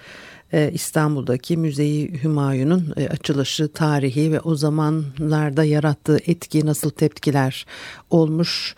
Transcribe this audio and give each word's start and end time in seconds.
e, 0.53 0.71
İstanbul'daki 0.73 1.57
Müzeyi 1.57 2.23
Hümayun'un 2.23 2.93
e, 2.97 3.07
açılışı 3.07 3.73
tarihi 3.73 4.31
ve 4.31 4.39
o 4.39 4.55
zamanlarda 4.55 5.63
yarattığı 5.63 6.17
etki 6.27 6.65
nasıl 6.65 6.89
tepkiler 6.89 7.65
olmuş... 8.09 8.75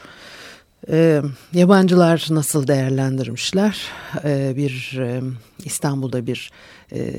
E, 0.90 1.22
yabancılar 1.54 2.28
nasıl 2.30 2.68
değerlendirmişler? 2.68 3.82
E, 4.24 4.54
bir 4.58 4.98
e, 5.00 5.22
İstanbul'da 5.66 6.28
bir 6.28 6.52
e, 6.92 7.14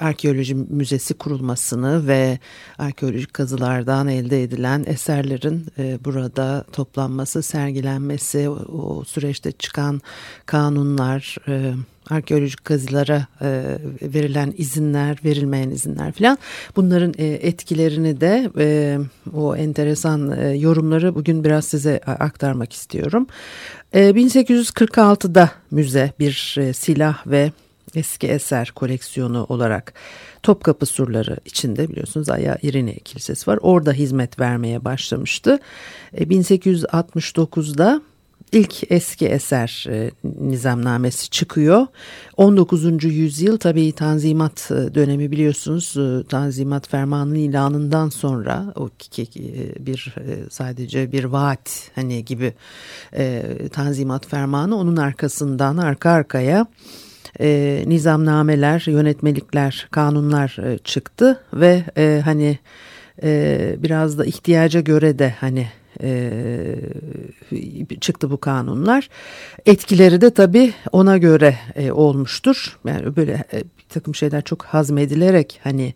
arkeoloji 0.00 0.54
müzesi 0.54 1.14
kurulmasını 1.14 2.06
ve 2.06 2.38
arkeolojik 2.78 3.34
kazılardan 3.34 4.08
elde 4.08 4.42
edilen 4.42 4.84
eserlerin 4.86 5.66
e, 5.78 5.98
burada 6.04 6.64
toplanması, 6.72 7.42
sergilenmesi, 7.42 8.48
o 8.48 9.04
süreçte 9.04 9.52
çıkan 9.52 10.00
kanunlar, 10.46 11.36
e, 11.48 11.72
arkeolojik 12.10 12.64
kazılara 12.64 13.26
e, 13.40 13.78
verilen 14.02 14.54
izinler, 14.56 15.18
verilmeyen 15.24 15.70
izinler 15.70 16.12
filan 16.12 16.38
bunların 16.76 17.14
etkilerini 17.18 18.20
de 18.20 18.50
o 19.34 19.56
enteresan 19.56 20.50
yorumları 20.54 21.14
bugün 21.14 21.44
biraz 21.44 21.64
size 21.64 22.00
aktarmak 22.06 22.72
istiyorum. 22.72 23.26
E, 23.92 24.10
1846'da 24.10 25.50
müze 25.70 26.12
bir 26.18 26.58
silah 26.72 27.26
ve 27.26 27.52
eski 27.96 28.26
eser 28.26 28.72
koleksiyonu 28.74 29.46
olarak 29.48 29.94
Topkapı 30.44 30.86
surları 30.86 31.36
içinde 31.44 31.88
biliyorsunuz 31.88 32.28
Aya 32.28 32.58
İrine 32.62 32.94
Kilisesi 32.94 33.50
var. 33.50 33.58
Orada 33.62 33.92
hizmet 33.92 34.40
vermeye 34.40 34.84
başlamıştı. 34.84 35.58
1869'da 36.14 38.02
e, 38.52 38.58
ilk 38.58 38.92
eski 38.92 39.26
eser 39.26 39.86
e, 39.88 40.10
nizamnamesi 40.24 41.30
çıkıyor. 41.30 41.86
19. 42.36 43.04
yüzyıl 43.04 43.58
tabii 43.58 43.92
Tanzimat 43.92 44.70
e, 44.70 44.94
dönemi 44.94 45.30
biliyorsunuz. 45.30 45.96
Tanzimat 46.28 46.88
fermanının 46.88 47.34
ilanından 47.34 48.08
sonra 48.08 48.72
o 48.76 48.90
bir 49.78 50.14
sadece 50.50 51.12
bir 51.12 51.24
vaat 51.24 51.90
hani 51.94 52.24
gibi 52.24 52.54
Tanzimat 53.72 54.26
fermanı 54.26 54.76
onun 54.76 54.96
arkasından 54.96 55.76
arka 55.76 56.10
arkaya 56.10 56.66
e, 57.40 57.82
nizamnameler, 57.86 58.84
yönetmelikler, 58.86 59.88
kanunlar 59.90 60.56
e, 60.64 60.78
çıktı 60.78 61.40
ve 61.54 61.82
e, 61.98 62.20
hani 62.24 62.58
e, 63.22 63.76
biraz 63.78 64.18
da 64.18 64.24
ihtiyaca 64.24 64.80
göre 64.80 65.18
de 65.18 65.34
hani 65.40 65.66
çıktı 68.00 68.30
bu 68.30 68.40
kanunlar. 68.40 69.08
Etkileri 69.66 70.20
de 70.20 70.30
tabii 70.30 70.72
ona 70.92 71.18
göre 71.18 71.58
olmuştur. 71.92 72.78
Yani 72.86 73.16
böyle 73.16 73.44
bir 73.52 73.88
takım 73.88 74.14
şeyler 74.14 74.42
çok 74.42 74.64
hazmedilerek 74.64 75.60
hani 75.64 75.94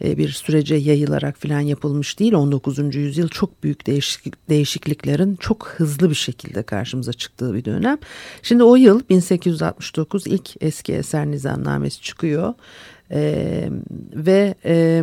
bir 0.00 0.28
sürece 0.28 0.74
yayılarak 0.74 1.36
falan 1.36 1.60
yapılmış 1.60 2.18
değil. 2.18 2.32
19. 2.32 2.94
yüzyıl 2.94 3.28
çok 3.28 3.62
büyük 3.62 3.86
değişik, 3.86 4.48
değişikliklerin 4.48 5.36
çok 5.36 5.68
hızlı 5.68 6.10
bir 6.10 6.14
şekilde 6.14 6.62
karşımıza 6.62 7.12
çıktığı 7.12 7.54
bir 7.54 7.64
dönem. 7.64 7.98
Şimdi 8.42 8.62
o 8.62 8.76
yıl 8.76 9.00
1869 9.10 10.26
ilk 10.26 10.62
eski 10.62 10.94
eser 10.94 11.26
nizamnamesi 11.26 12.02
çıkıyor. 12.02 12.54
E, 13.10 13.70
ve 14.14 14.54
e, 14.64 15.02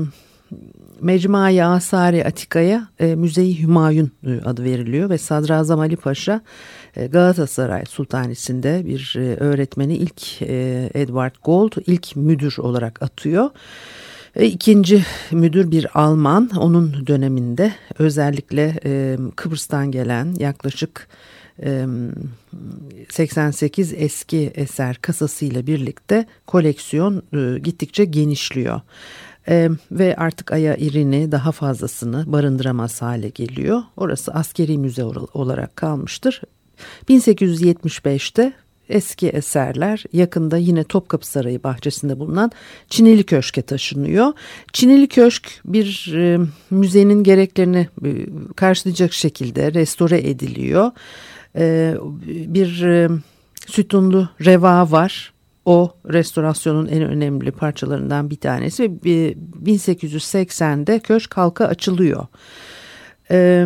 Mecmuayı 1.02 1.66
Asari 1.66 2.26
Atika'ya 2.26 2.88
e, 3.00 3.16
Müzeyi 3.16 3.62
Hümayun 3.62 4.12
e, 4.28 4.42
adı 4.46 4.64
veriliyor 4.64 5.10
ve 5.10 5.18
Sadrazam 5.18 5.80
Ali 5.80 5.96
Paşa 5.96 6.42
e, 6.96 7.08
Galatasaray 7.08 7.86
Sultanisi'nde 7.86 8.86
bir 8.86 9.14
e, 9.18 9.36
öğretmeni 9.36 9.96
ilk 9.96 10.42
e, 10.42 10.90
Edward 10.94 11.36
Gold 11.44 11.72
ilk 11.88 12.16
müdür 12.16 12.56
olarak 12.58 13.02
atıyor. 13.02 13.50
E, 14.36 14.46
ikinci 14.46 15.06
müdür 15.32 15.72
bir 15.72 15.88
Alman 16.00 16.50
onun 16.58 17.08
döneminde 17.08 17.74
özellikle 18.00 18.80
e, 18.86 19.18
Kıbrıs'tan 19.36 19.92
gelen 19.92 20.36
yaklaşık 20.40 21.08
88 23.10 23.94
e, 23.94 23.96
eski 23.96 24.52
eser 24.56 24.96
kasasıyla 24.96 25.68
birlikte 25.68 26.26
koleksiyon 26.48 27.24
e, 27.34 27.60
gittikçe 27.60 28.06
genişliyor. 28.06 28.82
Ee, 29.50 29.70
ve 29.92 30.16
artık 30.16 30.52
Aya 30.52 30.76
irini 30.76 31.32
daha 31.32 31.52
fazlasını 31.52 32.32
barındıramaz 32.32 33.02
hale 33.02 33.30
geliyor. 33.30 33.82
Orası 33.98 34.34
askeri 34.34 34.78
müze 34.78 35.04
olarak 35.34 35.76
kalmıştır. 35.76 36.42
1875'te 37.10 38.54
eski 38.90 39.30
eserler 39.30 40.04
yakında 40.14 40.58
yine 40.58 40.84
Topkapı 40.84 41.28
Sarayı 41.28 41.64
bahçesinde 41.64 42.20
bulunan 42.20 42.52
Çinili 42.90 43.24
Köşk'e 43.24 43.62
taşınıyor. 43.62 44.34
Çinili 44.74 45.08
Köşk 45.08 45.62
bir 45.66 46.14
e, 46.16 46.40
müzenin 46.70 47.24
gereklerini 47.24 47.88
e, 48.06 48.10
karşılayacak 48.56 49.14
şekilde 49.14 49.74
restore 49.74 50.30
ediliyor. 50.30 50.92
E, 51.56 51.96
bir 52.26 52.84
e, 52.84 53.10
sütunlu 53.68 54.30
reva 54.46 54.92
var 54.92 55.34
o 55.66 55.92
restorasyonun 56.14 56.88
en 56.88 57.02
önemli 57.02 57.52
parçalarından 57.52 58.30
bir 58.30 58.36
tanesi 58.36 58.84
ve 59.06 59.34
1880'de 59.66 61.00
köşk 61.00 61.38
halka 61.38 61.66
açılıyor. 61.66 62.26
Ee, 63.32 63.66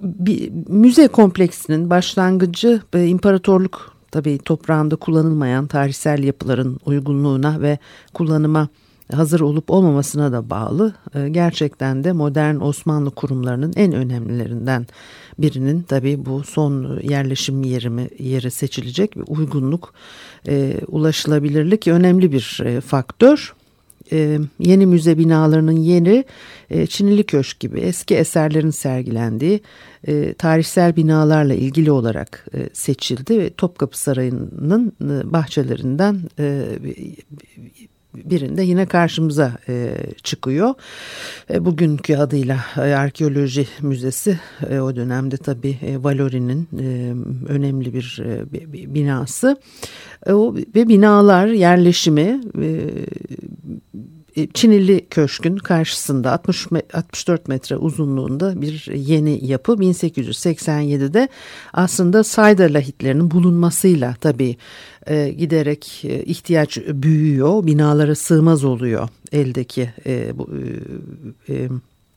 bir 0.00 0.50
müze 0.68 1.08
kompleksinin 1.08 1.90
başlangıcı 1.90 2.82
e, 2.94 3.06
imparatorluk 3.06 3.96
tabii 4.10 4.38
toprağında 4.38 4.96
kullanılmayan 4.96 5.66
tarihsel 5.66 6.22
yapıların 6.22 6.80
uygunluğuna 6.86 7.60
ve 7.60 7.78
kullanıma 8.14 8.68
hazır 9.12 9.40
olup 9.40 9.70
olmamasına 9.70 10.32
da 10.32 10.50
bağlı. 10.50 10.94
Ee, 11.14 11.28
gerçekten 11.28 12.04
de 12.04 12.12
modern 12.12 12.60
Osmanlı 12.60 13.10
kurumlarının 13.10 13.72
en 13.76 13.92
önemlilerinden 13.92 14.86
birinin 15.38 15.82
tabii 15.82 16.26
bu 16.26 16.44
son 16.44 17.00
yerleşim 17.00 17.62
yeri, 17.62 17.90
mi, 17.90 18.08
yeri 18.18 18.50
seçilecek 18.50 19.16
bir 19.16 19.24
uygunluk, 19.26 19.94
e, 20.48 20.74
ulaşılabilirlik 20.88 21.88
önemli 21.88 22.32
bir 22.32 22.60
e, 22.64 22.80
faktör. 22.80 23.54
E, 24.12 24.38
yeni 24.58 24.86
müze 24.86 25.18
binalarının 25.18 25.76
yeri 25.76 26.24
e, 26.70 26.86
Çinili 26.86 27.24
Köşk 27.24 27.60
gibi 27.60 27.80
eski 27.80 28.14
eserlerin 28.16 28.70
sergilendiği 28.70 29.60
e, 30.06 30.34
tarihsel 30.34 30.96
binalarla 30.96 31.54
ilgili 31.54 31.90
olarak 31.90 32.46
e, 32.54 32.68
seçildi 32.72 33.38
ve 33.38 33.50
Topkapı 33.50 34.00
Sarayı'nın 34.00 34.92
e, 35.02 35.32
bahçelerinden 35.32 36.20
e, 36.38 36.64
birinde 38.14 38.62
yine 38.62 38.86
karşımıza 38.86 39.52
e, 39.68 39.94
çıkıyor. 40.22 40.74
E, 41.50 41.64
bugünkü 41.64 42.16
adıyla 42.16 42.64
e, 42.76 42.80
Arkeoloji 42.80 43.66
Müzesi 43.82 44.40
e, 44.70 44.80
o 44.80 44.96
dönemde 44.96 45.36
tabii 45.36 45.78
e, 45.82 46.02
Valori'nin 46.02 46.68
e, 46.78 47.14
önemli 47.52 47.94
bir, 47.94 48.22
e, 48.24 48.52
bir 48.52 48.94
binası. 48.94 49.56
E, 50.26 50.32
o, 50.32 50.54
ve 50.54 50.88
binalar 50.88 51.46
yerleşimi 51.46 52.40
e, 52.62 54.46
Çinili 54.54 55.06
Köşk'ün 55.10 55.56
karşısında 55.56 56.32
60 56.32 56.66
64 56.92 57.48
metre 57.48 57.76
uzunluğunda 57.76 58.62
bir 58.62 58.86
yeni 58.94 59.46
yapı 59.46 59.72
1887'de 59.72 61.28
aslında 61.72 62.24
sayda 62.24 62.62
lahitlerinin 62.62 63.30
bulunmasıyla 63.30 64.14
tabii 64.20 64.56
e, 65.08 65.28
giderek 65.28 66.04
e, 66.04 66.22
ihtiyaç 66.22 66.78
büyüyor, 66.78 67.66
binalara 67.66 68.14
sığmaz 68.14 68.64
oluyor 68.64 69.08
eldeki 69.32 69.90
e, 70.06 70.38
bu 70.38 70.50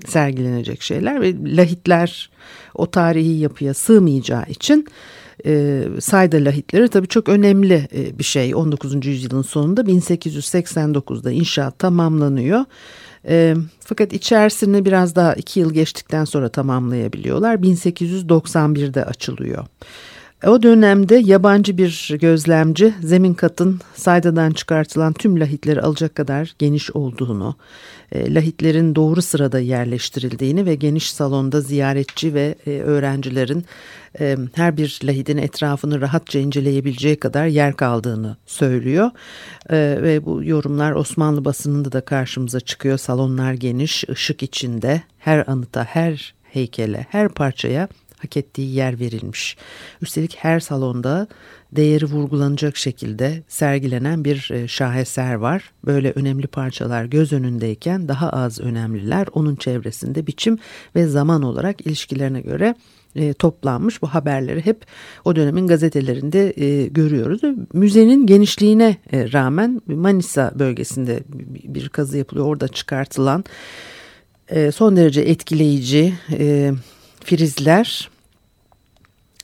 sergilenecek 0.06 0.82
şeyler 0.82 1.22
ve 1.22 1.56
lahitler 1.58 2.30
o 2.76 2.92
tarihi 2.92 3.40
yapıya 3.40 3.74
sığmayacağı 3.74 4.44
için 4.50 4.88
e, 5.46 5.84
sayda 6.00 6.38
lahitleri 6.38 6.88
tabii 6.88 7.08
çok 7.08 7.30
önemli 7.30 7.88
e, 7.96 8.20
bir 8.20 8.24
şey. 8.24 8.56
19. 8.56 9.06
yüzyılın 9.06 9.42
sonunda 9.42 9.82
1889'da 9.82 11.32
inşaat 11.32 11.80
tamamlanıyor. 11.80 12.66
E, 13.28 13.56
fakat 13.80 14.14
içerisini 14.14 14.86
biraz 14.86 15.16
daha 15.16 15.34
iki 15.34 15.60
yıl 15.60 15.74
geçtikten 15.74 16.26
sonra 16.26 16.50
tamamlayabiliyorlar. 16.50 17.56
1891'de 17.56 19.06
açılıyor. 19.06 19.66
O 20.48 20.64
dönemde 20.64 21.16
yabancı 21.16 21.78
bir 21.78 22.18
gözlemci 22.22 22.94
zemin 23.02 23.34
katın 23.34 23.80
saydadan 23.96 24.52
çıkartılan 24.52 25.14
tüm 25.14 25.40
lahitleri 25.40 25.82
alacak 25.82 26.16
kadar 26.16 26.54
geniş 26.60 26.92
olduğunu, 26.92 27.56
e, 28.12 28.34
lahitlerin 28.34 28.96
doğru 28.96 29.22
sırada 29.22 29.60
yerleştirildiğini 29.60 30.66
ve 30.66 30.76
geniş 30.76 31.12
salonda 31.12 31.62
ziyaretçi 31.62 32.34
ve 32.34 32.56
e, 32.66 32.72
öğrencilerin 32.72 33.66
e, 34.20 34.38
her 34.56 34.78
bir 34.78 35.00
lahidin 35.04 35.38
etrafını 35.38 36.02
rahatça 36.02 36.40
inceleyebileceği 36.40 37.16
kadar 37.16 37.48
yer 37.48 37.74
kaldığını 37.74 38.38
söylüyor. 38.46 39.12
Ve 39.72 40.26
bu 40.26 40.44
yorumlar 40.44 40.92
Osmanlı 40.92 41.46
basınında 41.46 41.92
da 41.92 42.02
karşımıza 42.02 42.60
çıkıyor. 42.60 42.98
Salonlar 42.98 43.54
geniş, 43.54 44.04
ışık 44.10 44.44
içinde, 44.44 45.02
her 45.18 45.44
anıta, 45.48 45.84
her 45.84 46.34
heykele, 46.44 47.08
her 47.10 47.30
parçaya 47.30 47.88
hak 48.22 48.38
ettiği 48.38 48.76
yer 48.76 49.00
verilmiş. 49.00 49.58
Üstelik 50.02 50.36
her 50.36 50.60
salonda 50.60 51.28
değeri 51.72 52.06
vurgulanacak 52.06 52.78
şekilde 52.78 53.44
sergilenen 53.48 54.26
bir 54.26 54.52
e, 54.52 54.68
şaheser 54.68 55.34
var. 55.34 55.72
Böyle 55.86 56.12
önemli 56.12 56.48
parçalar 56.48 57.06
göz 57.06 57.34
önündeyken 57.34 58.08
daha 58.08 58.30
az 58.30 58.60
önemliler 58.60 59.28
onun 59.34 59.56
çevresinde 59.56 60.28
biçim 60.28 60.58
ve 60.96 61.08
zaman 61.08 61.42
olarak 61.42 61.82
ilişkilerine 61.82 62.42
göre 62.42 62.76
e, 63.16 63.34
toplanmış 63.34 64.02
bu 64.02 64.08
haberleri 64.08 64.66
hep 64.66 64.86
o 65.26 65.36
dönemin 65.36 65.68
gazetelerinde 65.68 66.54
e, 66.58 66.88
görüyoruz. 66.88 67.42
Müzenin 67.74 68.26
genişliğine 68.26 68.98
rağmen 69.14 69.82
Manisa 69.88 70.52
bölgesinde 70.56 71.20
bir 71.64 71.90
kazı 71.90 72.18
yapılıyor. 72.18 72.46
Orada 72.46 72.68
çıkartılan 72.68 73.44
son 74.72 74.96
derece 74.96 75.22
etkileyici 75.22 76.14
Filizler 77.24 78.10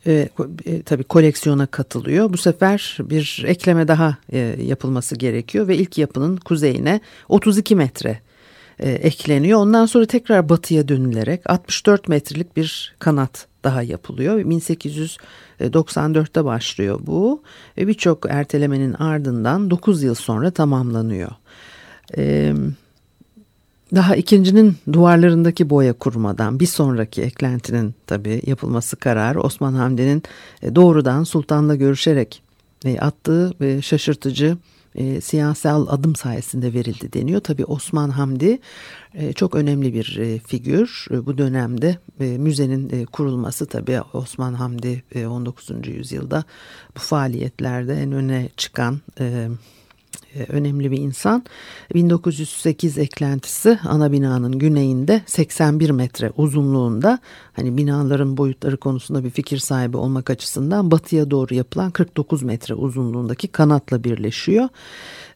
e, 0.07 0.29
e, 0.65 0.81
tabii 0.81 1.03
koleksiyona 1.03 1.65
katılıyor. 1.65 2.33
Bu 2.33 2.37
sefer 2.37 2.97
bir 2.99 3.43
ekleme 3.47 3.87
daha 3.87 4.17
e, 4.33 4.55
yapılması 4.61 5.15
gerekiyor 5.15 5.67
ve 5.67 5.77
ilk 5.77 5.97
yapının 5.97 6.37
kuzeyine 6.37 7.01
32 7.29 7.75
metre 7.75 8.19
e, 8.79 8.91
ekleniyor. 8.91 9.59
Ondan 9.59 9.85
sonra 9.85 10.05
tekrar 10.05 10.49
batıya 10.49 10.87
dönülerek 10.87 11.49
64 11.49 12.07
metrelik 12.07 12.57
bir 12.57 12.95
kanat 12.99 13.47
daha 13.63 13.83
yapılıyor. 13.83 14.39
1894'te 14.39 16.45
başlıyor 16.45 16.99
bu 17.03 17.43
ve 17.77 17.87
birçok 17.87 18.25
ertelemenin 18.29 18.93
ardından 18.93 19.69
9 19.69 20.03
yıl 20.03 20.15
sonra 20.15 20.51
tamamlanıyor. 20.51 21.31
Evet 22.13 22.55
daha 23.95 24.15
ikincinin 24.15 24.75
duvarlarındaki 24.93 25.69
boya 25.69 25.93
kurumadan 25.93 26.59
bir 26.59 26.65
sonraki 26.65 27.21
eklentinin 27.21 27.95
tabi 28.07 28.41
yapılması 28.45 28.95
kararı 28.95 29.41
Osman 29.41 29.73
Hamdi'nin 29.73 30.23
e, 30.61 30.75
doğrudan 30.75 31.23
sultanla 31.23 31.75
görüşerek 31.75 32.43
e, 32.85 32.99
attığı 32.99 33.53
şaşırtıcı 33.81 34.57
e, 34.95 35.21
siyasal 35.21 35.87
adım 35.87 36.15
sayesinde 36.15 36.73
verildi 36.73 37.13
deniyor. 37.13 37.39
Tabi 37.41 37.65
Osman 37.65 38.09
Hamdi 38.09 38.59
çok 39.35 39.55
önemli 39.55 39.93
bir 39.93 40.39
figür. 40.47 41.07
Bu 41.11 41.37
dönemde 41.37 41.97
müzenin 42.19 43.05
kurulması 43.05 43.65
tabi 43.65 44.01
Osman 44.13 44.53
Hamdi 44.53 45.03
19. 45.15 45.71
yüzyılda 45.87 46.43
bu 46.95 46.99
faaliyetlerde 46.99 47.93
en 47.93 48.11
öne 48.11 48.49
çıkan 48.57 48.99
önemli 50.49 50.91
bir 50.91 50.97
insan. 50.97 51.43
1908 51.93 52.97
eklentisi 52.97 53.79
ana 53.83 54.11
binanın 54.11 54.59
güneyinde 54.59 55.21
81 55.25 55.89
metre 55.89 56.31
uzunluğunda 56.37 57.19
hani 57.53 57.77
binaların 57.77 58.37
boyutları 58.37 58.77
konusunda 58.77 59.23
bir 59.23 59.29
fikir 59.29 59.57
sahibi 59.57 59.97
olmak 59.97 60.29
açısından 60.29 60.91
batıya 60.91 61.31
doğru 61.31 61.55
yapılan 61.55 61.91
49 61.91 62.43
metre 62.43 62.73
uzunluğundaki 62.73 63.47
kanatla 63.47 64.03
birleşiyor. 64.03 64.69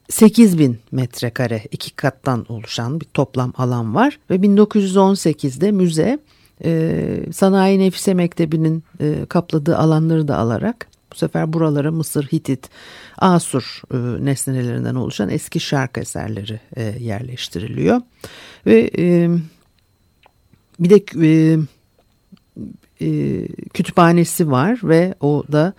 8000 0.10 0.80
metrekare 0.92 1.64
iki 1.72 1.96
kattan 1.96 2.46
oluşan 2.50 3.02
bir 3.02 3.06
toplam 3.06 3.54
alan 3.58 3.96
var 3.96 4.20
ve 4.30 4.36
1918'de 4.36 5.72
müze 5.72 6.20
e, 6.64 7.24
Sanayi 7.32 7.80
Nefise 7.80 8.14
Mektebi'nin 8.14 8.84
e, 9.00 9.26
kapladığı 9.30 9.78
alanları 9.78 10.28
da 10.28 10.38
alarak 10.38 10.91
bu 11.12 11.16
sefer 11.16 11.54
buralara 11.54 11.92
Mısır, 11.92 12.24
Hitit, 12.26 12.70
Asur 13.18 13.82
e, 13.94 14.26
nesnelerinden 14.26 14.96
oluşan 14.96 15.30
eski 15.30 15.60
şark 15.60 15.98
eserleri 15.98 16.60
e, 16.76 16.84
yerleştiriliyor. 17.00 18.02
Ve 18.66 18.92
e, 18.98 19.30
bir 20.80 20.90
de 20.90 21.00
kütüphanesi 23.74 24.52
var 24.52 24.80
ve 24.84 25.16
o 25.20 25.44
da 25.52 25.74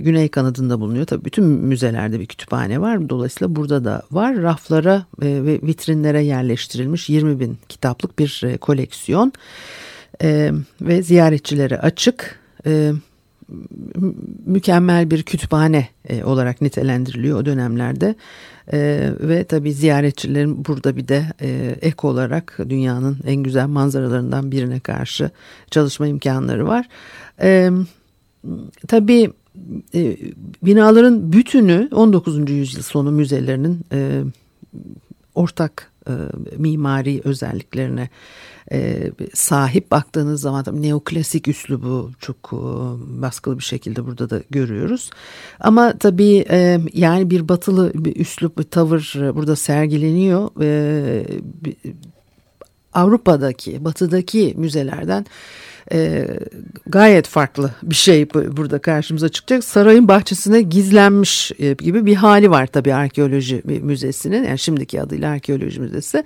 güney 0.00 0.28
kanadında 0.28 0.80
bulunuyor. 0.80 1.06
Tabii 1.06 1.24
bütün 1.24 1.44
müzelerde 1.44 2.20
bir 2.20 2.26
kütüphane 2.26 2.80
var. 2.80 3.08
Dolayısıyla 3.08 3.56
burada 3.56 3.84
da 3.84 4.02
var. 4.10 4.36
Raflara 4.36 5.06
ve 5.20 5.62
vitrinlere 5.62 6.24
yerleştirilmiş 6.24 7.08
20 7.08 7.40
bin 7.40 7.58
kitaplık 7.68 8.18
bir 8.18 8.58
koleksiyon 8.60 9.32
ve 10.80 11.02
ziyaretçilere 11.02 11.78
açık. 11.78 12.40
E, 12.66 12.92
mükemmel 14.46 15.10
bir 15.10 15.22
kütüphane 15.22 15.88
e, 16.08 16.24
olarak 16.24 16.60
nitelendiriliyor 16.60 17.40
o 17.40 17.44
dönemlerde 17.44 18.14
e, 18.72 19.10
ve 19.20 19.44
tabi 19.44 19.72
ziyaretçilerin 19.72 20.64
burada 20.64 20.96
bir 20.96 21.08
de 21.08 21.24
e, 21.40 21.76
ek 21.82 21.96
olarak 22.02 22.58
dünyanın 22.68 23.18
en 23.26 23.36
güzel 23.36 23.66
manzaralarından 23.66 24.52
birine 24.52 24.80
karşı 24.80 25.30
çalışma 25.70 26.06
imkanları 26.06 26.66
var. 26.66 26.88
E, 27.42 27.70
tabi 28.88 29.30
e, 29.94 30.16
binaların 30.62 31.32
bütünü 31.32 31.88
19. 31.92 32.50
yüzyıl 32.50 32.82
sonu 32.82 33.10
müzelerinin 33.12 33.80
e, 33.92 34.22
ortak 35.34 35.91
e, 36.08 36.12
mimari 36.56 37.20
özelliklerine 37.24 38.08
e, 38.72 39.10
sahip 39.34 39.90
baktığınız 39.90 40.40
zaman 40.40 40.64
neoklasik 40.72 41.48
üslubu 41.48 42.10
çok 42.20 42.36
e, 42.52 42.56
baskılı 43.22 43.58
bir 43.58 43.64
şekilde 43.64 44.06
burada 44.06 44.30
da 44.30 44.42
görüyoruz. 44.50 45.10
Ama 45.60 45.98
tabii 45.98 46.44
e, 46.50 46.80
yani 46.92 47.30
bir 47.30 47.48
batılı 47.48 47.92
bir 47.94 48.16
üslup 48.16 48.58
bir 48.58 48.64
tavır 48.64 49.14
burada 49.34 49.56
sergileniyor. 49.56 50.50
Avrupa'daki 52.94 53.84
batıdaki 53.84 54.54
müzelerden 54.56 55.26
e, 55.92 56.26
gayet 56.86 57.26
farklı 57.26 57.70
bir 57.82 57.94
şey 57.94 58.30
burada 58.34 58.78
karşımıza 58.78 59.28
çıkacak. 59.28 59.64
Sarayın 59.64 60.08
bahçesine 60.08 60.62
gizlenmiş 60.62 61.52
e, 61.58 61.72
gibi 61.72 62.06
bir 62.06 62.14
hali 62.14 62.50
var 62.50 62.66
tabii 62.66 62.94
arkeoloji 62.94 63.62
müzesinin 63.64 64.44
yani 64.44 64.58
şimdiki 64.58 65.02
adıyla 65.02 65.30
arkeoloji 65.30 65.80
müzesi. 65.80 66.24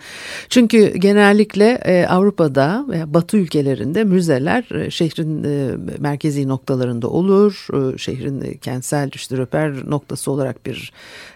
Çünkü 0.49 0.95
genellikle 0.97 1.71
e, 1.85 2.07
Avrupa'da 2.07 2.85
veya 2.89 3.15
Batı 3.15 3.37
ülkelerinde 3.37 4.05
müzeler 4.05 4.71
e, 4.75 4.91
şehrin 4.91 5.45
e, 5.45 5.71
merkezi 5.99 6.49
noktalarında 6.49 7.09
olur. 7.09 7.67
E, 7.73 7.99
şehrin 7.99 8.41
e, 8.41 8.57
kentsel 8.57 9.11
işte 9.15 9.37
röper 9.37 9.91
noktası 9.91 10.31
olarak 10.31 10.67
bir 10.67 10.93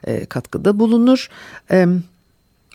e, 0.06 0.24
katkıda 0.24 0.78
bulunur. 0.78 1.28
E, 1.70 1.86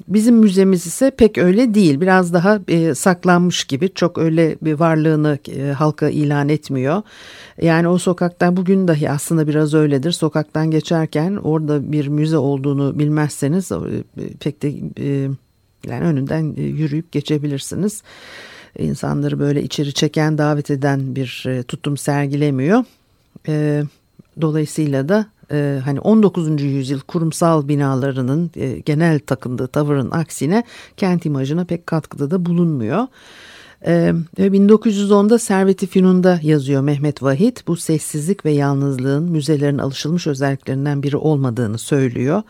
Bizim 0.08 0.36
müzemiz 0.36 0.88
ise 0.88 1.12
pek 1.12 1.38
öyle 1.38 1.74
değil. 1.74 2.02
Biraz 2.02 2.34
daha 2.34 2.60
e, 2.68 2.96
saklanmış 2.96 3.64
gibi 3.64 3.94
çok 3.94 4.18
öyle 4.18 4.56
bir 4.62 4.74
varlığını 4.74 5.40
e, 5.56 5.72
halka 5.72 6.10
ilan 6.10 6.50
etmiyor. 6.50 7.02
Yani 7.62 7.88
o 7.88 7.98
sokaktan 7.98 8.58
bugün 8.58 8.88
dahi 8.88 9.10
aslında 9.10 9.48
biraz 9.48 9.74
öyledir. 9.74 10.12
Sokaktan 10.12 10.72
geçerken 10.72 11.36
orada 11.36 11.92
bir 11.92 12.08
müze 12.08 12.38
olduğunu 12.38 13.00
bilmezseniz 13.00 13.72
e, 13.72 13.78
pek 14.40 14.64
de 14.64 14.74
e, 15.00 15.30
yani 15.88 16.04
önünden 16.04 16.54
e, 16.58 16.62
yürüyüp 16.62 17.12
geçebilirsiniz. 17.12 18.04
İnsanları 18.78 19.40
böyle 19.40 19.64
içeri 19.64 19.94
çeken 19.94 20.38
davet 20.38 20.72
eden 20.72 21.16
bir 21.16 21.44
e, 21.48 21.64
tutum 21.64 21.98
sergilemiyor. 21.98 22.84
E, 23.48 23.84
dolayısıyla 24.42 25.10
da 25.10 25.26
e, 25.52 25.82
hani 25.86 26.00
19. 26.00 26.62
yüzyıl 26.62 27.00
kurumsal 27.00 27.68
binalarının 27.68 28.52
e, 28.56 28.80
genel 28.80 29.20
takındığı 29.20 29.68
tavırın 29.68 30.12
aksine 30.12 30.64
kent 30.98 31.26
imajına 31.26 31.66
pek 31.66 31.88
katkıda 31.88 32.32
da 32.32 32.46
bulunmuyor. 32.46 33.08
Ee, 33.88 34.14
1910'da 34.38 35.40
Servet-i 35.40 35.88
Fünun'da 35.88 36.40
yazıyor 36.44 36.82
Mehmet 36.82 37.24
Vahit 37.24 37.68
bu 37.68 37.76
sessizlik 37.76 38.46
ve 38.46 38.52
yalnızlığın 38.52 39.24
müzelerin 39.24 39.78
alışılmış 39.78 40.28
özelliklerinden 40.28 41.04
biri 41.04 41.18
olmadığını 41.18 41.78
söylüyor. 41.78 42.44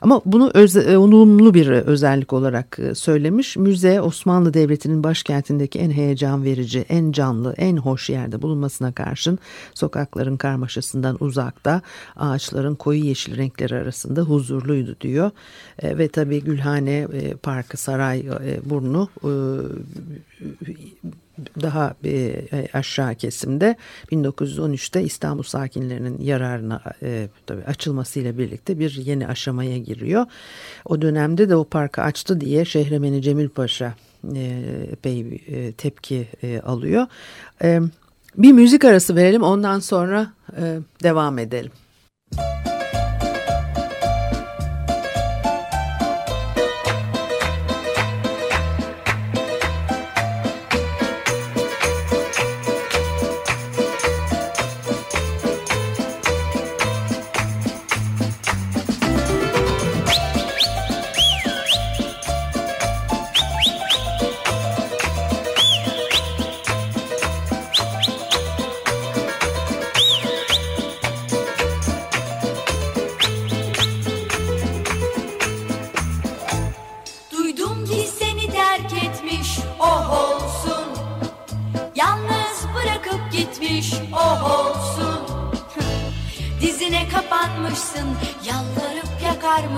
Ama 0.00 0.22
bunu 0.24 0.50
öze, 0.54 0.98
olumlu 0.98 1.54
bir 1.54 1.68
özellik 1.68 2.32
olarak 2.32 2.78
e, 2.78 2.94
söylemiş. 2.94 3.56
Müze 3.56 4.00
Osmanlı 4.00 4.54
Devleti'nin 4.54 5.04
başkentindeki 5.04 5.78
en 5.78 5.90
heyecan 5.90 6.44
verici, 6.44 6.84
en 6.88 7.12
canlı, 7.12 7.54
en 7.56 7.76
hoş 7.76 8.10
yerde 8.10 8.42
bulunmasına 8.42 8.92
karşın 8.92 9.38
sokakların 9.74 10.36
karmaşasından 10.36 11.16
uzakta, 11.20 11.82
ağaçların 12.16 12.74
koyu 12.74 13.04
yeşil 13.04 13.36
renkleri 13.36 13.74
arasında 13.74 14.20
huzurluydu 14.20 14.96
diyor. 15.00 15.30
E, 15.78 15.98
ve 15.98 16.08
tabii 16.08 16.44
Gülhane 16.44 17.06
e, 17.12 17.34
Parkı, 17.34 17.76
Saray 17.76 18.20
e, 18.20 18.70
Burnu 18.70 19.08
e, 19.24 19.32
daha 21.62 21.94
e, 22.04 22.46
aşağı 22.72 23.14
kesimde 23.14 23.76
1913'te 24.12 25.02
İstanbul 25.02 25.42
sakinlerinin 25.42 26.20
yararına 26.20 26.82
e, 27.02 27.28
tabii 27.46 27.64
açılmasıyla 27.64 28.38
birlikte 28.38 28.78
bir 28.78 28.96
yeni 29.04 29.28
aşamaya 29.28 29.78
giriyor. 29.78 30.26
O 30.84 31.02
dönemde 31.02 31.48
de 31.48 31.56
o 31.56 31.64
parkı 31.64 32.02
açtı 32.02 32.40
diye 32.40 32.64
Şehremeni 32.64 33.22
Cemil 33.22 33.48
Paşa 33.48 33.94
e, 34.34 34.62
epey 34.92 35.42
e, 35.48 35.72
tepki 35.72 36.28
e, 36.42 36.60
alıyor. 36.60 37.06
E, 37.62 37.80
bir 38.36 38.52
müzik 38.52 38.84
arası 38.84 39.16
verelim 39.16 39.42
ondan 39.42 39.78
sonra 39.78 40.32
e, 40.56 40.78
devam 41.02 41.38
edelim. 41.38 41.72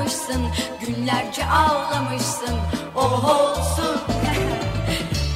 Yakarmışsın 0.03 0.43
Günlerce 0.81 1.47
ağlamışsın. 1.47 2.57
Oh 2.97 3.25
olsun. 3.25 4.01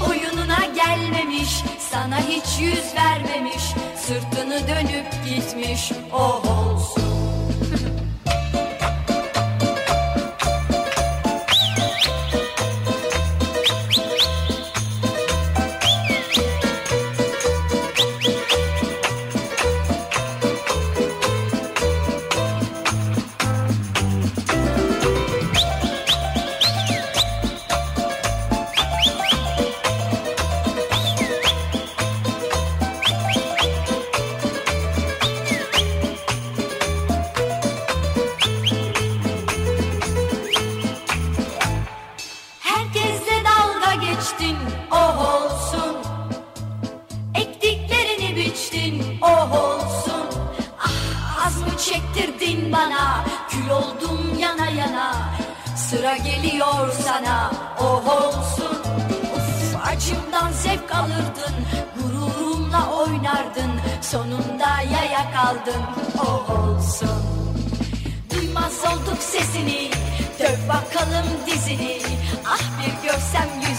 Oyununa 0.11 0.64
gelmemiş 0.75 1.64
Sana 1.90 2.18
hiç 2.18 2.61
yüz 2.61 2.94
vermemiş 2.94 3.64
Sırtını 3.96 4.68
dönüp 4.68 5.06
gitmiş. 5.26 5.92
Oh 6.12 6.42
olsun 6.44 7.05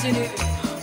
görsem 0.07 0.23
yüzünü 0.23 0.27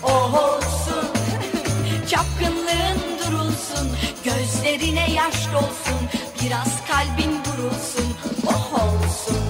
oh 0.03 0.35
olsun. 0.35 1.09
Çapkınlığın 2.11 2.99
durulsun. 3.19 3.89
Gözlerine 4.25 5.13
yaş 5.13 5.47
dolsun. 5.53 6.09
Biraz 6.45 6.87
kalbin 6.89 7.31
vurulsun. 7.31 8.05
Oh 8.47 8.73
olsun. 8.75 9.45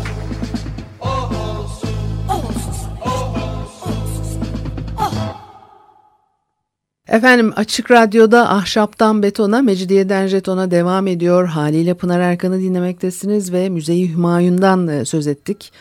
Efendim 7.09 7.53
Açık 7.57 7.91
Radyo'da 7.91 8.51
Ahşaptan 8.51 9.23
Betona, 9.23 9.63
Mecidiyeden 9.63 10.27
Jeton'a 10.27 10.71
devam 10.71 11.07
ediyor. 11.07 11.47
Haliyle 11.49 11.95
Pınar 11.95 12.21
Erkan'ı 12.21 12.61
dinlemektesiniz 12.61 13.53
ve 13.53 13.69
Müzeyi 13.69 14.13
Hümayun'dan 14.13 14.89
e, 14.89 15.05
söz 15.05 15.27
ettik 15.27 15.73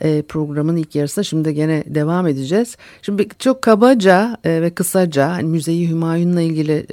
e, 0.00 0.22
programın 0.22 0.76
ilk 0.76 0.94
yarısında. 0.94 1.22
Şimdi 1.24 1.54
gene 1.54 1.84
devam 1.86 2.26
edeceğiz. 2.26 2.76
Şimdi 3.02 3.28
çok 3.38 3.62
kabaca 3.62 4.38
e, 4.44 4.62
ve 4.62 4.70
kısaca 4.70 5.28
hani 5.28 5.48
Müzeyi 5.48 5.90
Hümayun'la 5.90 6.40
ilgili 6.40 6.86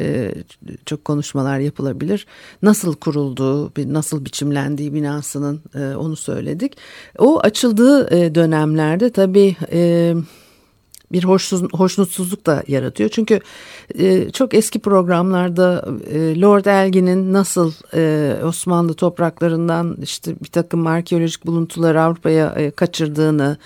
çok 0.86 1.06
konuşmalar 1.06 1.60
yapılabilir. 1.60 2.26
Nasıl 2.62 2.96
kurulduğu, 2.96 3.72
nasıl 3.78 4.26
biçimlendiği 4.26 4.94
binasının 4.94 5.62
onu 5.98 6.16
söyledik. 6.16 6.78
O 7.18 7.40
açıldığı 7.40 8.36
dönemlerde 8.36 9.10
tabii 9.10 9.56
bir 11.12 11.24
hoşsuz, 11.24 11.64
hoşnutsuzluk 11.74 12.46
da 12.46 12.64
yaratıyor. 12.68 13.10
Çünkü 13.10 13.40
e, 14.00 14.30
çok 14.30 14.54
eski 14.54 14.80
programlarda 14.80 15.86
e, 16.12 16.42
Lord 16.42 16.66
Elgin'in 16.66 17.34
nasıl 17.34 17.74
e, 17.94 18.34
Osmanlı 18.44 18.94
topraklarından 18.94 19.98
işte 20.02 20.36
bir 20.44 20.50
takım 20.50 20.88
arkeolojik 20.88 21.46
buluntuları 21.46 22.02
Avrupa'ya 22.02 22.54
e, 22.58 22.72
kaçırdığını 22.72 23.58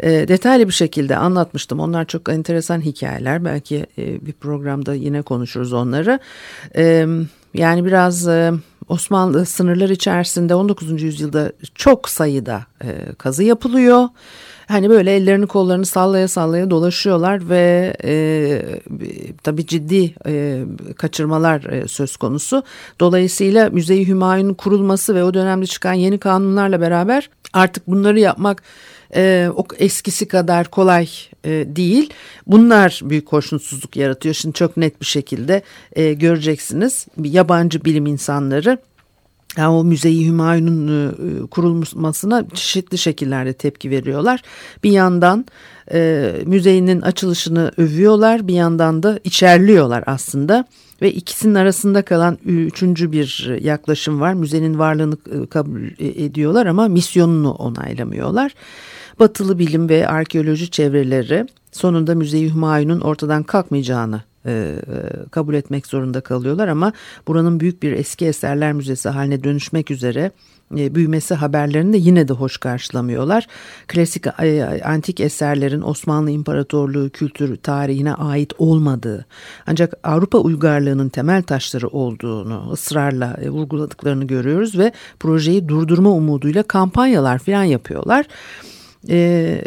e, 0.00 0.10
detaylı 0.10 0.68
bir 0.68 0.72
şekilde 0.72 1.16
anlatmıştım. 1.16 1.80
Onlar 1.80 2.04
çok 2.04 2.28
enteresan 2.28 2.80
hikayeler. 2.80 3.44
Belki 3.44 3.86
e, 3.98 4.26
bir 4.26 4.32
programda 4.32 4.94
yine 4.94 5.22
konuşuruz 5.22 5.72
onları. 5.72 6.18
E, 6.76 7.06
yani 7.54 7.84
biraz... 7.84 8.28
E, 8.28 8.52
Osmanlı 8.88 9.46
sınırlar 9.46 9.88
içerisinde 9.88 10.54
19. 10.54 11.02
yüzyılda 11.02 11.52
çok 11.74 12.08
sayıda 12.08 12.66
e, 12.84 13.14
kazı 13.18 13.44
yapılıyor. 13.44 14.08
Hani 14.68 14.90
böyle 14.90 15.14
ellerini 15.16 15.46
kollarını 15.46 15.86
sallaya 15.86 16.28
sallaya 16.28 16.70
dolaşıyorlar 16.70 17.48
ve 17.48 17.96
e, 18.04 18.62
tabii 19.42 19.66
ciddi 19.66 20.14
e, 20.26 20.64
kaçırmalar 20.96 21.64
e, 21.64 21.88
söz 21.88 22.16
konusu. 22.16 22.62
Dolayısıyla 23.00 23.70
Müze-i 23.70 24.08
Hümayun'un 24.08 24.54
kurulması 24.54 25.14
ve 25.14 25.24
o 25.24 25.34
dönemde 25.34 25.66
çıkan 25.66 25.92
yeni 25.92 26.18
kanunlarla 26.18 26.80
beraber 26.80 27.30
artık 27.52 27.86
bunları 27.86 28.20
yapmak 28.20 28.62
e, 29.16 29.48
o 29.56 29.64
eskisi 29.78 30.28
kadar 30.28 30.68
kolay 30.68 31.08
e, 31.44 31.50
değil. 31.50 32.10
Bunlar 32.46 33.00
büyük 33.04 33.32
hoşnutsuzluk 33.32 33.96
yaratıyor. 33.96 34.34
Şimdi 34.34 34.54
çok 34.54 34.76
net 34.76 35.00
bir 35.00 35.06
şekilde 35.06 35.62
e, 35.92 36.12
göreceksiniz. 36.12 37.06
Yabancı 37.24 37.84
bilim 37.84 38.06
insanları 38.06 38.78
yani 39.56 39.68
o 39.68 39.84
müzeyi 39.84 40.26
Hümayun'un 40.26 40.88
e, 41.08 41.46
kurulmasına 41.46 42.44
çeşitli 42.54 42.98
şekillerde 42.98 43.52
tepki 43.52 43.90
veriyorlar. 43.90 44.42
Bir 44.84 44.90
yandan 44.90 45.44
e, 45.92 46.32
müzenin 46.46 47.00
açılışını 47.00 47.72
övüyorlar 47.76 48.48
bir 48.48 48.54
yandan 48.54 49.02
da 49.02 49.18
içerliyorlar 49.24 50.04
aslında. 50.06 50.64
Ve 51.02 51.12
ikisinin 51.12 51.54
arasında 51.54 52.02
kalan 52.02 52.38
üçüncü 52.44 53.12
bir 53.12 53.58
yaklaşım 53.60 54.20
var. 54.20 54.34
Müzenin 54.34 54.78
varlığını 54.78 55.16
e, 55.42 55.46
kabul 55.46 55.80
ediyorlar 55.98 56.66
ama 56.66 56.88
misyonunu 56.88 57.50
onaylamıyorlar. 57.50 58.54
Batılı 59.18 59.58
bilim 59.58 59.88
ve 59.88 60.08
arkeoloji 60.08 60.70
çevreleri 60.70 61.46
sonunda 61.72 62.14
Müze-i 62.14 62.54
Hümayun'un 62.54 63.00
ortadan 63.00 63.42
kalkmayacağını 63.42 64.22
e, 64.46 64.50
e, 64.50 64.74
kabul 65.30 65.54
etmek 65.54 65.86
zorunda 65.86 66.20
kalıyorlar 66.20 66.68
ama 66.68 66.92
buranın 67.28 67.60
büyük 67.60 67.82
bir 67.82 67.92
eski 67.92 68.26
eserler 68.26 68.72
müzesi 68.72 69.08
haline 69.08 69.44
dönüşmek 69.44 69.90
üzere 69.90 70.30
e, 70.78 70.94
büyümesi 70.94 71.34
haberlerini 71.34 71.92
de 71.92 71.96
yine 71.96 72.28
de 72.28 72.32
hoş 72.32 72.56
karşılamıyorlar. 72.56 73.46
Klasik 73.88 74.26
antik 74.84 75.20
eserlerin 75.20 75.82
Osmanlı 75.82 76.30
İmparatorluğu 76.30 77.10
kültür 77.10 77.56
tarihine 77.56 78.14
ait 78.14 78.52
olmadığı 78.58 79.26
ancak 79.66 79.94
Avrupa 80.04 80.38
uygarlığının 80.38 81.08
temel 81.08 81.42
taşları 81.42 81.88
olduğunu 81.88 82.70
ısrarla 82.72 83.36
vurguladıklarını 83.48 84.24
görüyoruz 84.24 84.78
ve 84.78 84.92
projeyi 85.20 85.68
durdurma 85.68 86.10
umuduyla 86.10 86.62
kampanyalar 86.62 87.38
falan 87.38 87.64
yapıyorlar. 87.64 88.26
E, 89.10 89.60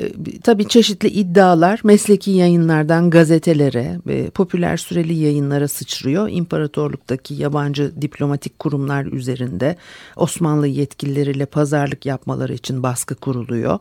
tabii 0.44 0.68
çeşitli 0.68 1.08
iddialar 1.08 1.82
mesleki 1.84 2.32
yayınlardan 2.32 3.10
gazetelere, 3.10 4.00
e, 4.10 4.30
popüler 4.30 4.78
süreli 4.78 5.14
yayınlara 5.14 5.68
sıçrıyor. 5.68 6.30
İmparatorluktaki 6.30 7.34
yabancı 7.34 8.02
diplomatik 8.02 8.60
kurumlar 8.60 9.06
üzerinde 9.06 9.76
Osmanlı 10.16 10.68
yetkilileriyle 10.68 11.46
pazarlık 11.46 12.06
yapmaları 12.06 12.54
için 12.54 12.84
baskı 12.84 13.16
kuruluyor. 13.16 13.80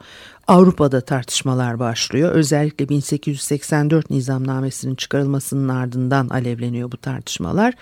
Avrupa'da 0.48 1.00
tartışmalar 1.00 1.78
başlıyor. 1.78 2.32
Özellikle 2.32 2.88
1884 2.88 4.10
nizamnamesinin 4.10 4.94
çıkarılmasının 4.94 5.68
ardından 5.68 6.28
alevleniyor 6.28 6.92
bu 6.92 6.96
tartışmalar 6.96 7.74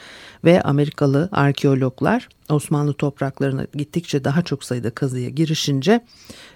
ve 0.44 0.62
Amerikalı 0.62 1.28
arkeologlar 1.32 2.28
Osmanlı 2.52 2.92
topraklarına 2.92 3.66
gittikçe 3.74 4.24
daha 4.24 4.42
çok 4.42 4.64
sayıda 4.64 4.90
kazıya 4.90 5.28
girişince 5.28 6.04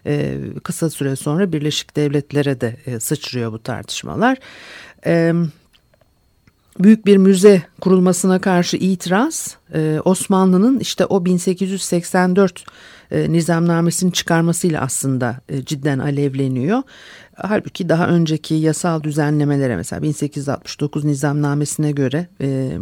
e, 0.06 0.38
kısa 0.62 0.90
süre 0.90 1.16
sonra 1.16 1.52
Birleşik 1.52 1.96
Devletlere 1.96 2.60
de 2.60 2.76
e, 2.86 3.00
sıçrıyor 3.00 3.52
bu 3.52 3.62
tartışmalar. 3.62 4.38
E, 5.06 5.32
büyük 6.80 7.06
bir 7.06 7.16
müze 7.16 7.62
kurulmasına 7.80 8.40
karşı 8.40 8.76
itiraz 8.76 9.56
e, 9.74 10.00
Osmanlı'nın 10.04 10.78
işte 10.80 11.06
o 11.06 11.24
1884 11.24 12.64
e, 13.10 13.32
nizamnamesini 13.32 14.12
çıkarmasıyla 14.12 14.80
aslında 14.80 15.40
cidden 15.64 15.98
alevleniyor. 15.98 16.82
Halbuki 17.36 17.88
daha 17.88 18.08
önceki 18.08 18.54
yasal 18.54 19.02
düzenlemelere 19.02 19.76
mesela 19.76 20.02
1869 20.02 21.04
nizamnamesine 21.04 21.92
göre 21.92 22.28
e, 22.40 22.78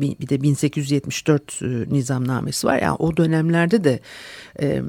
bir 0.00 0.28
de 0.28 0.42
1874 0.42 1.60
e, 1.62 1.66
nizamnamesi 1.66 2.66
var. 2.66 2.78
Yani 2.82 2.96
o 2.98 3.16
dönemlerde 3.16 3.84
de 3.84 4.00
e, 4.60 4.82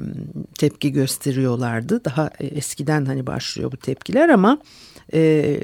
tepki 0.58 0.92
gösteriyorlardı. 0.92 2.04
Daha 2.04 2.30
eskiden 2.40 3.04
hani 3.04 3.26
başlıyor 3.26 3.72
bu 3.72 3.76
tepkiler 3.76 4.28
ama 4.28 4.58
e, 5.14 5.60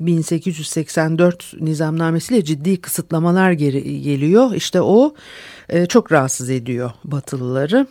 1884 0.00 1.54
nizamnamesiyle 1.60 2.44
ciddi 2.44 2.80
kısıtlamalar 2.80 3.52
geliyor. 3.52 4.54
İşte 4.54 4.82
o 4.82 5.14
çok 5.88 6.12
rahatsız 6.12 6.50
ediyor 6.50 6.90
Batılıları. 7.04 7.86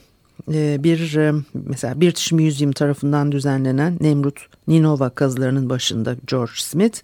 Bir 0.48 1.28
mesela 1.54 2.02
British 2.02 2.32
Museum 2.32 2.72
tarafından 2.72 3.32
düzenlenen 3.32 3.98
Nemrut 4.02 4.48
Ninova 4.68 5.10
kazılarının 5.10 5.70
başında 5.70 6.16
George 6.28 6.52
Smith 6.56 7.00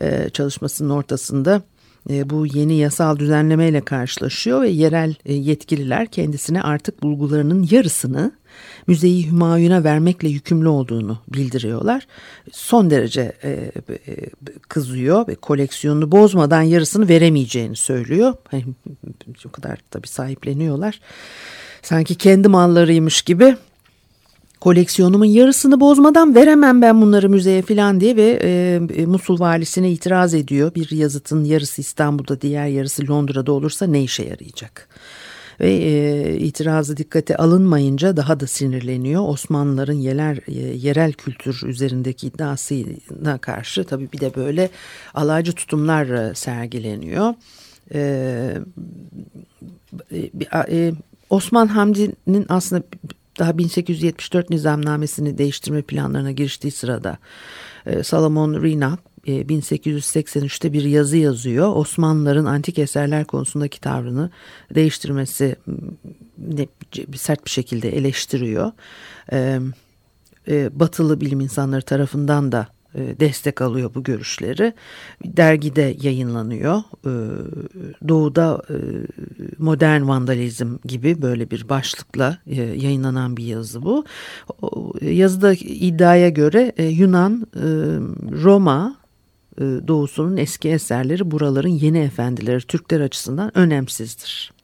e, 0.00 0.30
çalışmasının 0.30 0.90
ortasında 0.90 1.62
bu 2.24 2.46
yeni 2.46 2.74
yasal 2.74 3.18
düzenlemeyle 3.18 3.80
karşılaşıyor 3.80 4.62
ve 4.62 4.68
yerel 4.68 5.14
yetkililer 5.24 6.06
kendisine 6.06 6.62
artık 6.62 7.02
bulgularının 7.02 7.68
yarısını 7.70 8.32
müzeyi 8.86 9.30
Hümayun'a 9.30 9.84
vermekle 9.84 10.28
yükümlü 10.28 10.68
olduğunu 10.68 11.18
bildiriyorlar. 11.28 12.06
Son 12.52 12.90
derece 12.90 13.32
kızıyor 14.68 15.28
ve 15.28 15.34
koleksiyonunu 15.34 16.12
bozmadan 16.12 16.62
yarısını 16.62 17.08
veremeyeceğini 17.08 17.76
söylüyor. 17.76 18.34
Hani, 18.50 18.64
o 19.46 19.50
kadar 19.50 19.78
tabii 19.90 20.08
sahipleniyorlar 20.08 21.00
sanki 21.82 22.14
kendi 22.14 22.48
mallarıymış 22.48 23.22
gibi 23.22 23.56
koleksiyonumun 24.60 25.24
yarısını 25.24 25.80
bozmadan 25.80 26.34
veremem 26.34 26.82
ben 26.82 27.02
bunları 27.02 27.30
müzeye 27.30 27.62
falan 27.62 28.00
diye 28.00 28.16
ve 28.16 28.38
e, 28.42 28.80
e, 28.94 29.06
Musul 29.06 29.40
valisine 29.40 29.90
itiraz 29.90 30.34
ediyor. 30.34 30.74
Bir 30.74 30.90
yazıtın 30.90 31.44
yarısı 31.44 31.80
İstanbul'da 31.80 32.40
diğer 32.40 32.66
yarısı 32.66 33.08
Londra'da 33.08 33.52
olursa 33.52 33.86
ne 33.86 34.02
işe 34.02 34.22
yarayacak? 34.22 34.88
Ve 35.60 35.72
e, 35.72 36.36
itirazı 36.36 36.96
dikkate 36.96 37.36
alınmayınca 37.36 38.16
daha 38.16 38.40
da 38.40 38.46
sinirleniyor. 38.46 39.28
Osmanlıların 39.28 39.92
yerel, 39.92 40.40
e, 40.48 40.52
yerel 40.58 41.12
kültür 41.12 41.62
üzerindeki 41.66 42.26
iddiasına 42.26 43.38
karşı 43.38 43.84
tabii 43.84 44.12
bir 44.12 44.20
de 44.20 44.34
böyle 44.36 44.70
alaycı 45.14 45.52
tutumlar 45.52 46.06
e, 46.06 46.34
sergileniyor. 46.34 47.34
E, 47.94 48.58
e 50.70 50.92
Osman 51.30 51.66
Hamdi'nin 51.66 52.46
aslında 52.48 52.82
daha 53.38 53.58
1874 53.58 54.50
nizamnamesini 54.50 55.38
değiştirme 55.38 55.82
planlarına 55.82 56.30
giriştiği 56.30 56.70
sırada 56.70 57.18
e, 57.86 58.02
Salomon 58.02 58.62
Rina 58.62 58.98
1883'te 59.26 60.68
e, 60.68 60.72
bir 60.72 60.84
yazı 60.84 61.16
yazıyor. 61.16 61.76
Osmanlıların 61.76 62.44
antik 62.44 62.78
eserler 62.78 63.24
konusundaki 63.24 63.80
tavrını 63.80 64.30
değiştirmesi 64.74 65.56
sert 67.16 67.44
bir 67.44 67.50
şekilde 67.50 67.96
eleştiriyor. 67.96 68.72
E, 69.32 69.60
batılı 70.72 71.20
bilim 71.20 71.40
insanları 71.40 71.82
tarafından 71.82 72.52
da 72.52 72.66
destek 72.94 73.62
alıyor 73.62 73.94
bu 73.94 74.02
görüşleri. 74.02 74.72
Dergide 75.24 75.96
yayınlanıyor. 76.02 76.82
E, 77.06 77.12
Doğu'da 78.08 78.62
e, 78.70 78.76
modern 79.58 80.08
vandalizm 80.08 80.76
gibi 80.84 81.22
böyle 81.22 81.50
bir 81.50 81.68
başlıkla 81.68 82.38
yayınlanan 82.76 83.36
bir 83.36 83.44
yazı 83.44 83.82
bu. 83.82 84.04
Yazıda 85.02 85.52
iddiaya 85.54 86.28
göre 86.28 86.72
Yunan, 86.78 87.46
Roma 88.42 88.96
doğusunun 89.60 90.36
eski 90.36 90.68
eserleri 90.68 91.30
buraların 91.30 91.68
yeni 91.68 91.98
efendileri 91.98 92.60
Türkler 92.60 93.00
açısından 93.00 93.58
önemsizdir 93.58 94.57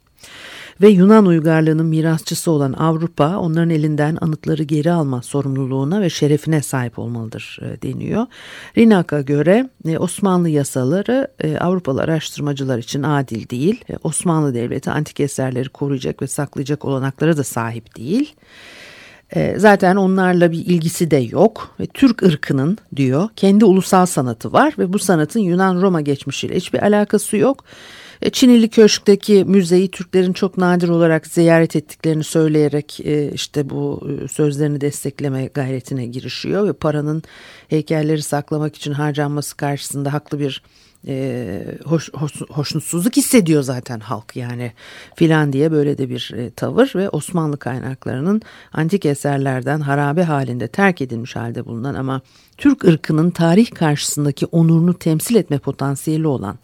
ve 0.80 0.88
Yunan 0.88 1.26
uygarlığının 1.26 1.86
mirasçısı 1.86 2.50
olan 2.50 2.72
Avrupa 2.72 3.36
onların 3.36 3.70
elinden 3.70 4.18
anıtları 4.20 4.62
geri 4.62 4.92
alma 4.92 5.22
sorumluluğuna 5.22 6.00
ve 6.00 6.10
şerefine 6.10 6.62
sahip 6.62 6.98
olmalıdır 6.98 7.58
e, 7.62 7.82
deniyor. 7.82 8.26
Rinak'a 8.78 9.20
göre 9.20 9.70
e, 9.88 9.98
Osmanlı 9.98 10.48
yasaları 10.48 11.28
e, 11.40 11.58
Avrupalı 11.58 12.02
araştırmacılar 12.02 12.78
için 12.78 13.02
adil 13.02 13.48
değil. 13.48 13.84
Osmanlı 14.02 14.54
Devleti 14.54 14.90
antik 14.90 15.20
eserleri 15.20 15.68
koruyacak 15.68 16.22
ve 16.22 16.26
saklayacak 16.26 16.84
olanaklara 16.84 17.36
da 17.36 17.44
sahip 17.44 17.96
değil. 17.96 18.34
Zaten 19.56 19.96
onlarla 19.96 20.52
bir 20.52 20.58
ilgisi 20.58 21.10
de 21.10 21.16
yok. 21.16 21.74
Ve 21.80 21.86
Türk 21.86 22.22
ırkının 22.22 22.78
diyor 22.96 23.28
kendi 23.36 23.64
ulusal 23.64 24.06
sanatı 24.06 24.52
var 24.52 24.74
ve 24.78 24.92
bu 24.92 24.98
sanatın 24.98 25.40
Yunan-Roma 25.40 26.00
geçmişiyle 26.00 26.56
hiçbir 26.56 26.82
alakası 26.82 27.36
yok. 27.36 27.64
E, 28.24 28.30
Çinili 28.30 28.68
Köşk'teki 28.68 29.44
müzeyi 29.44 29.90
Türklerin 29.90 30.32
çok 30.32 30.58
nadir 30.58 30.88
olarak 30.88 31.26
ziyaret 31.26 31.76
ettiklerini 31.76 32.24
söyleyerek 32.24 33.00
e, 33.00 33.30
işte 33.32 33.70
bu 33.70 34.08
e, 34.10 34.28
sözlerini 34.28 34.80
destekleme 34.80 35.46
gayretine 35.46 36.06
girişiyor 36.06 36.66
ve 36.68 36.72
paranın 36.72 37.22
heykelleri 37.68 38.22
saklamak 38.22 38.76
için 38.76 38.92
harcanması 38.92 39.56
karşısında 39.56 40.12
haklı 40.12 40.38
bir 40.38 40.62
e, 41.08 41.78
hoş, 41.84 42.12
hoş, 42.14 42.32
hoşnutsuzluk 42.40 43.16
hissediyor 43.16 43.62
zaten 43.62 44.00
halk. 44.00 44.36
Yani 44.36 44.72
filan 45.16 45.52
diye 45.52 45.72
böyle 45.72 45.98
de 45.98 46.08
bir 46.10 46.32
e, 46.36 46.50
tavır 46.50 46.92
ve 46.94 47.08
Osmanlı 47.08 47.56
kaynaklarının 47.56 48.42
antik 48.72 49.06
eserlerden 49.06 49.80
harabe 49.80 50.22
halinde 50.22 50.68
terk 50.68 51.00
edilmiş 51.00 51.36
halde 51.36 51.66
bulunan 51.66 51.94
ama 51.94 52.20
Türk 52.58 52.84
ırkının 52.84 53.30
tarih 53.30 53.70
karşısındaki 53.74 54.46
onurunu 54.46 54.94
temsil 54.94 55.36
etme 55.36 55.58
potansiyeli 55.58 56.26
olan 56.26 56.58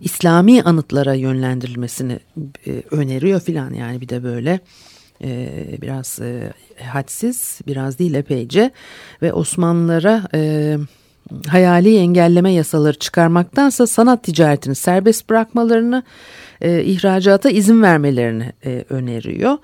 İslami 0.00 0.62
anıtlara 0.62 1.14
yönlendirilmesini 1.14 2.18
e, 2.66 2.82
öneriyor 2.90 3.40
filan. 3.40 3.74
Yani 3.74 4.00
bir 4.00 4.08
de 4.08 4.22
böyle 4.22 4.60
e, 5.24 5.50
biraz 5.82 6.20
e, 6.20 6.52
hadsiz 6.84 7.60
biraz 7.66 7.98
değil 7.98 8.14
epeyce 8.14 8.70
ve 9.22 9.32
Osmanlılara 9.32 10.28
e, 10.34 10.76
hayali 11.48 11.96
engelleme 11.98 12.52
yasaları 12.52 12.98
çıkarmaktansa 12.98 13.86
sanat 13.86 14.22
ticaretini 14.22 14.74
serbest 14.74 15.30
bırakmalarını, 15.30 16.02
e, 16.60 16.84
ihracata 16.84 17.50
izin 17.50 17.82
vermelerini 17.82 18.52
e, 18.64 18.84
öneriyor. 18.90 19.58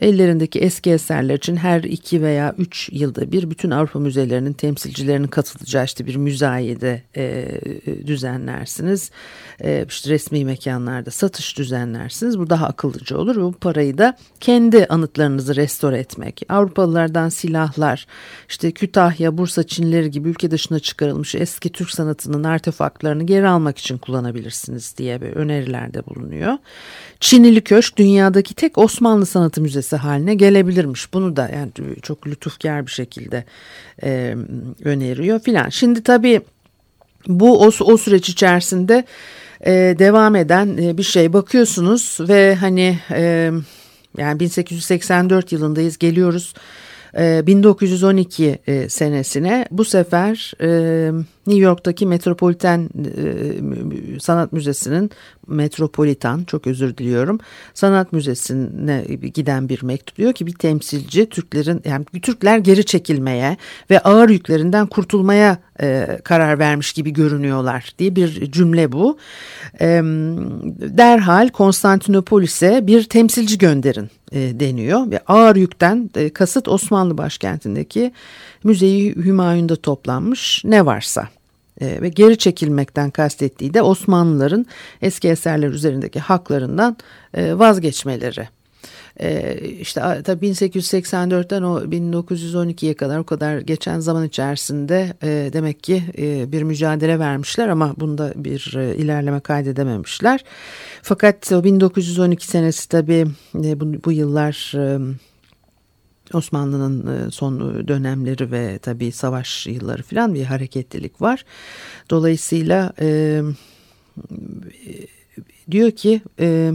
Ellerindeki 0.00 0.58
eski 0.58 0.90
eserler 0.90 1.34
için 1.34 1.56
her 1.56 1.82
iki 1.82 2.22
veya 2.22 2.54
üç 2.58 2.88
yılda 2.92 3.32
bir 3.32 3.50
bütün 3.50 3.70
Avrupa 3.70 3.98
müzelerinin 3.98 4.52
temsilcilerinin 4.52 5.26
katılacağı 5.26 5.84
işte 5.84 6.06
bir 6.06 6.16
müzayede 6.16 7.02
e, 7.16 7.48
düzenlersiniz. 8.06 9.10
E, 9.60 9.86
işte 9.88 10.10
resmi 10.10 10.44
mekanlarda 10.44 11.10
satış 11.10 11.58
düzenlersiniz. 11.58 12.38
Bu 12.38 12.50
daha 12.50 12.66
akıllıca 12.66 13.16
olur 13.16 13.36
ve 13.36 13.40
bu 13.40 13.52
parayı 13.52 13.98
da 13.98 14.16
kendi 14.40 14.86
anıtlarınızı 14.86 15.56
restore 15.56 15.98
etmek. 15.98 16.42
Avrupalılardan 16.48 17.28
silahlar, 17.28 18.06
işte 18.48 18.72
Kütahya, 18.72 19.38
Bursa 19.38 19.62
Çinleri 19.62 20.10
gibi 20.10 20.28
ülke 20.28 20.50
dışına 20.50 20.78
çıkarılmış 20.78 21.34
eski 21.34 21.72
Türk 21.72 21.90
sanatının 21.90 22.44
artefaktlarını 22.44 23.26
geri 23.26 23.48
almak 23.48 23.78
için 23.78 23.98
kullanabilirsiniz 23.98 24.94
diye 24.98 25.20
bir 25.20 25.26
önerilerde 25.26 26.06
bulunuyor. 26.06 26.35
Çinili 27.20 27.60
Köşk 27.60 27.96
dünyadaki 27.96 28.54
tek 28.54 28.78
Osmanlı 28.78 29.26
Sanatı 29.26 29.60
Müzesi 29.60 29.96
haline 29.96 30.34
gelebilirmiş. 30.34 31.12
Bunu 31.12 31.36
da 31.36 31.50
yani 31.54 31.70
çok 32.02 32.26
lütufkar 32.26 32.86
bir 32.86 32.90
şekilde 32.90 33.44
e, 34.02 34.36
öneriyor 34.84 35.40
filan. 35.40 35.68
Şimdi 35.68 36.02
tabii 36.02 36.40
bu 37.26 37.62
o, 37.62 37.70
o 37.80 37.96
süreç 37.96 38.28
içerisinde 38.28 39.04
e, 39.66 39.72
devam 39.98 40.36
eden 40.36 40.76
e, 40.76 40.98
bir 40.98 41.02
şey 41.02 41.32
bakıyorsunuz 41.32 42.18
ve 42.20 42.54
hani 42.54 42.98
e, 43.10 43.52
yani 44.18 44.40
1884 44.40 45.52
yılındayız 45.52 45.98
geliyoruz 45.98 46.54
1912 47.14 48.58
e, 48.66 48.88
senesine 48.88 49.66
bu 49.70 49.84
sefer 49.84 50.52
New 51.46 51.64
York'taki 51.64 52.06
Metropolitan 52.06 52.84
e, 52.84 54.20
Sanat 54.20 54.52
Müzesi'nin 54.52 55.10
Metropolitan 55.46 56.44
çok 56.44 56.66
özür 56.66 56.96
diliyorum 56.96 57.38
Sanat 57.74 58.12
Müzesi'ne 58.12 59.04
giden 59.34 59.68
bir 59.68 59.82
mektup 59.82 60.16
diyor 60.16 60.32
ki 60.32 60.46
bir 60.46 60.54
temsilci 60.54 61.28
Türklerin 61.28 61.82
yani 61.84 62.04
Türkler 62.22 62.58
geri 62.58 62.84
çekilmeye 62.84 63.56
ve 63.90 63.98
ağır 63.98 64.28
yüklerinden 64.28 64.86
kurtulmaya 64.86 65.58
karar 66.24 66.58
vermiş 66.58 66.92
gibi 66.92 67.12
görünüyorlar 67.12 67.94
diye 67.98 68.16
bir 68.16 68.52
cümle 68.52 68.92
bu. 68.92 69.18
derhal 70.98 71.48
Konstantinopolis'e 71.48 72.86
bir 72.86 73.04
temsilci 73.04 73.58
gönderin 73.58 74.10
deniyor 74.32 75.10
ve 75.10 75.20
ağır 75.26 75.56
yükten 75.56 76.10
kasıt 76.34 76.68
Osmanlı 76.68 77.18
başkentindeki 77.18 78.12
Müzeyi 78.64 79.14
Hümayun'da 79.16 79.76
toplanmış 79.76 80.62
ne 80.64 80.86
varsa 80.86 81.28
e, 81.80 82.02
ve 82.02 82.08
geri 82.08 82.38
çekilmekten 82.38 83.10
kastettiği 83.10 83.74
de 83.74 83.82
Osmanlıların 83.82 84.66
eski 85.02 85.28
eserler 85.28 85.68
üzerindeki 85.68 86.20
haklarından 86.20 86.96
e, 87.34 87.58
vazgeçmeleri. 87.58 88.48
E, 89.20 89.58
işte 89.80 90.00
tabii 90.24 90.46
1884'ten 90.46 91.62
o 91.62 91.80
1912'ye 91.80 92.94
kadar 92.94 93.18
o 93.18 93.24
kadar 93.24 93.58
geçen 93.58 94.00
zaman 94.00 94.24
içerisinde 94.24 95.12
e, 95.22 95.50
demek 95.52 95.82
ki 95.82 96.02
e, 96.18 96.52
bir 96.52 96.62
mücadele 96.62 97.18
vermişler 97.18 97.68
ama 97.68 97.94
bunda 97.96 98.32
bir 98.36 98.72
ilerleme 98.76 99.40
kaydedememişler. 99.40 100.44
Fakat 101.02 101.52
o 101.52 101.64
1912 101.64 102.46
senesi 102.46 102.88
tabii 102.88 103.26
bu, 104.04 104.12
yıllar... 104.12 104.72
E, 104.76 104.98
Osmanlı'nın 106.34 107.26
e, 107.26 107.30
son 107.30 107.88
dönemleri 107.88 108.50
ve 108.50 108.78
tabii 108.78 109.12
savaş 109.12 109.66
yılları 109.66 110.02
falan 110.02 110.34
bir 110.34 110.44
hareketlilik 110.44 111.22
var. 111.22 111.44
Dolayısıyla 112.10 112.92
e, 113.00 113.42
diyor 115.70 115.90
ki 115.90 116.20
e, 116.40 116.72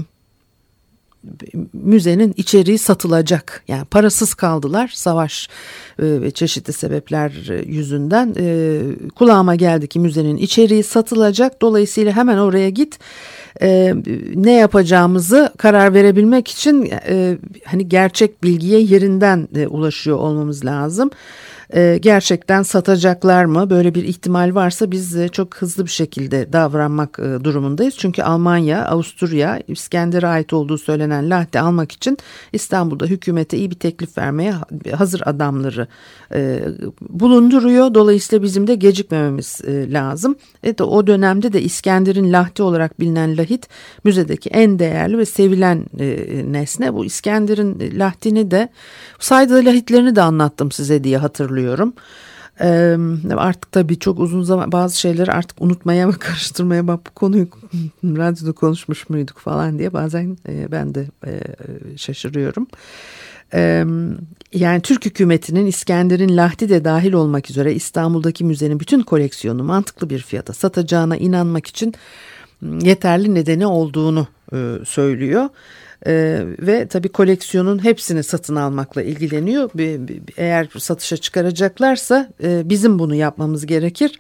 müzenin 1.74 2.34
içeriği 2.38 2.78
satılacak. 2.78 3.64
Yani 3.68 3.86
parasız 3.86 4.34
kaldılar 4.34 4.92
savaş 4.94 5.50
e, 6.00 6.22
ve 6.22 6.32
çeşitli 6.32 6.74
sebepler 6.74 7.32
yüzünden. 7.66 8.36
E, 8.40 8.82
kulağıma 9.16 9.56
geldi 9.56 9.88
ki 9.88 10.00
müzenin 10.00 10.38
içeriği 10.38 10.84
satılacak. 10.84 11.62
Dolayısıyla 11.62 12.12
hemen 12.12 12.38
oraya 12.38 12.70
git 12.70 13.00
e, 13.62 13.94
ne 14.36 14.52
yapacağımızı 14.52 15.54
karar 15.58 15.94
verebilmek 15.94 16.48
için 16.48 16.92
e, 17.08 17.38
hani 17.66 17.90
gerçek 17.90 18.44
bilgiye 18.44 18.82
yerinden 18.82 19.48
e, 19.56 19.68
ulaşıyor 19.68 20.18
olmamız 20.18 20.66
lazım 20.66 21.10
e, 21.74 21.98
gerçekten 22.02 22.64
satacaklar 22.64 23.46
mı? 23.46 23.70
Böyle 23.70 23.96
bir 23.96 24.04
ihtimal 24.04 24.56
varsa 24.56 24.92
biz 24.92 25.16
e, 25.16 25.28
çok 25.30 25.56
hızlı 25.56 25.86
bir 25.86 25.92
şekilde 25.92 26.54
davranmak 26.54 27.20
e, 27.20 27.44
durumundayız. 27.44 27.96
Çünkü 27.98 28.22
Almanya, 28.22 28.86
Avusturya 28.86 29.62
İskender'e 29.68 30.28
ait 30.28 30.54
olduğu 30.54 30.78
söylenen 30.78 31.30
lahti 31.30 31.60
almak 31.60 31.92
için 31.92 32.18
İstanbul'da 32.54 33.06
hükümete 33.06 33.58
iyi 33.58 33.72
bir 33.72 33.76
teklif 33.76 34.18
vermeye 34.18 34.54
hazır 34.96 35.22
adamları 35.26 35.88
bulunduruyor. 37.02 37.94
Dolayısıyla 37.94 38.44
bizim 38.44 38.68
de 38.68 38.76
gecikmememiz 38.76 39.62
e, 39.68 39.92
lazım. 39.92 40.36
Evet, 40.64 40.82
o 40.82 41.08
dönemde 41.08 41.54
de 41.54 41.62
İskender'in 41.62 42.34
lahti 42.34 42.64
olarak 42.64 43.00
bilinen 43.00 43.38
lahit 43.38 43.68
müzedeki 44.04 44.50
en 44.50 44.80
değerli 44.80 45.18
ve 45.18 45.26
sevilen 45.26 45.86
nesne. 46.52 46.94
Bu 46.94 47.06
İskender'in 47.06 48.00
lahtini 48.00 48.52
de 48.52 48.70
saydığı 49.20 49.66
lahitlerini 49.66 50.16
de 50.16 50.22
anlattım 50.22 50.72
size 50.72 51.04
diye 51.04 51.18
hatırlıyorum. 51.18 51.61
Ee, 52.62 52.98
artık 53.36 53.72
tabii 53.72 54.00
çok 54.00 54.20
uzun 54.20 54.44
zaman 54.44 54.72
bazı 54.72 55.00
şeyleri 55.00 55.32
artık 55.32 55.62
unutmaya 55.62 56.08
ve 56.08 56.12
karıştırmaya 56.20 56.88
bak 56.88 57.00
bu 57.08 57.12
konuyu 57.12 57.48
radyoda 58.04 58.52
konuşmuş 58.52 59.10
muyduk 59.10 59.38
falan 59.38 59.80
diye 59.80 59.94
bazen 59.94 60.38
e, 60.50 60.72
ben 60.72 60.96
de 60.96 61.08
e, 61.26 61.32
şaşırıyorum. 61.98 62.68
Ee, 63.54 63.86
yani 64.54 64.82
Türk 64.82 65.06
hükümetinin 65.06 65.66
İskender'in 65.66 66.38
Lahti 66.38 66.70
de 66.70 66.86
dahil 66.86 67.14
olmak 67.14 67.50
üzere 67.50 67.74
İstanbul'daki 67.74 68.44
müzenin 68.44 68.80
bütün 68.80 69.02
koleksiyonu 69.02 69.64
mantıklı 69.64 70.10
bir 70.10 70.20
fiyata 70.20 70.54
satacağına 70.54 71.18
inanmak 71.18 71.68
için 71.68 71.94
yeterli 72.82 73.36
nedeni 73.36 73.66
olduğunu 73.66 74.28
e, 74.54 74.76
söylüyor. 74.86 75.50
Ee, 76.08 76.44
ve 76.60 76.88
tabii 76.88 77.10
koleksiyonun 77.10 77.84
hepsini 77.84 78.24
satın 78.24 78.56
almakla 78.56 79.02
ilgileniyor. 79.02 79.70
Eğer 80.38 80.68
satışa 80.78 81.18
çıkaracaklarsa 81.18 82.30
e, 82.44 82.70
bizim 82.70 83.00
bunu 83.00 83.16
yapmamız 83.16 83.66
gerekir. 83.66 84.20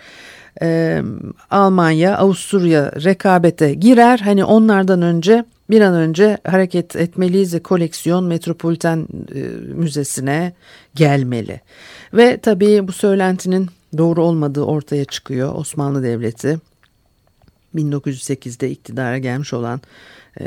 Ee, 0.61 1.01
Almanya, 1.49 2.17
Avusturya 2.17 2.91
rekabete 3.03 3.73
girer. 3.73 4.19
Hani 4.19 4.45
onlardan 4.45 5.01
önce 5.01 5.45
bir 5.69 5.81
an 5.81 5.93
önce 5.93 6.37
hareket 6.43 6.95
etmeliyiz 6.95 7.63
koleksiyon 7.63 8.23
Metropolitan 8.23 9.07
e, 9.35 9.39
Müzesi'ne 9.73 10.53
gelmeli. 10.95 11.61
Ve 12.13 12.37
tabii 12.37 12.87
bu 12.87 12.91
söylentinin 12.91 13.69
doğru 13.97 14.23
olmadığı 14.23 14.63
ortaya 14.63 15.05
çıkıyor. 15.05 15.55
Osmanlı 15.55 16.03
Devleti 16.03 16.59
1908'de 17.75 18.69
iktidara 18.69 19.17
gelmiş 19.17 19.53
olan 19.53 19.81
e, 20.39 20.45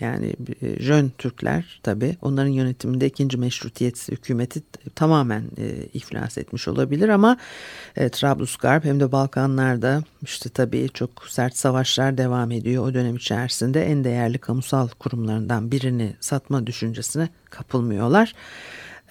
yani 0.00 0.34
e, 0.62 0.82
Jön 0.82 1.12
Türkler 1.18 1.80
tabi 1.82 2.16
onların 2.22 2.50
yönetiminde 2.50 3.06
ikinci 3.06 3.36
meşrutiyet 3.38 4.08
hükümeti 4.08 4.62
tamamen 4.94 5.42
e, 5.58 5.86
iflas 5.94 6.38
etmiş 6.38 6.68
olabilir 6.68 7.08
ama 7.08 7.36
e, 7.96 8.08
Trablusgarp 8.08 8.84
hem 8.84 9.00
de 9.00 9.12
Balkanlarda 9.12 10.02
işte 10.22 10.48
tabi 10.48 10.88
çok 10.94 11.10
sert 11.28 11.56
savaşlar 11.56 12.18
devam 12.18 12.50
ediyor. 12.50 12.88
O 12.88 12.94
dönem 12.94 13.16
içerisinde 13.16 13.86
en 13.86 14.04
değerli 14.04 14.38
kamusal 14.38 14.88
kurumlarından 14.88 15.70
birini 15.70 16.14
satma 16.20 16.66
düşüncesine 16.66 17.28
kapılmıyorlar. 17.50 18.34